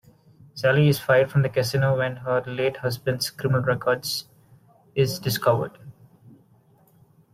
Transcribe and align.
Sally 0.55 0.87
is 0.87 0.97
fired 0.97 1.29
from 1.29 1.43
the 1.43 1.49
casino 1.49 1.95
when 1.95 2.15
her 2.15 2.41
late 2.47 2.77
husband's 2.77 3.29
criminal 3.29 3.61
record 3.61 4.07
is 4.95 5.19
discovered. 5.19 5.77